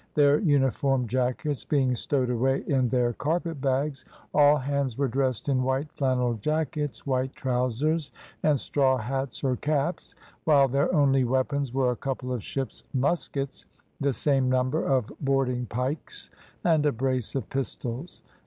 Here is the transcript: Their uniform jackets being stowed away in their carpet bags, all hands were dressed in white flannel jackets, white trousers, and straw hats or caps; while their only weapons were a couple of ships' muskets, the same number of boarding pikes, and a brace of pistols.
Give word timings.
Their 0.15 0.39
uniform 0.39 1.05
jackets 1.05 1.63
being 1.63 1.93
stowed 1.93 2.31
away 2.31 2.63
in 2.65 2.89
their 2.89 3.13
carpet 3.13 3.61
bags, 3.61 4.03
all 4.33 4.57
hands 4.57 4.97
were 4.97 5.07
dressed 5.07 5.47
in 5.47 5.61
white 5.61 5.91
flannel 5.91 6.33
jackets, 6.33 7.05
white 7.05 7.35
trousers, 7.35 8.09
and 8.41 8.59
straw 8.59 8.97
hats 8.97 9.43
or 9.43 9.57
caps; 9.57 10.15
while 10.43 10.67
their 10.67 10.91
only 10.91 11.23
weapons 11.23 11.71
were 11.71 11.91
a 11.91 11.95
couple 11.95 12.33
of 12.33 12.41
ships' 12.41 12.83
muskets, 12.95 13.67
the 13.99 14.11
same 14.11 14.49
number 14.49 14.83
of 14.83 15.13
boarding 15.21 15.67
pikes, 15.67 16.31
and 16.63 16.83
a 16.87 16.91
brace 16.91 17.35
of 17.35 17.47
pistols. 17.51 18.23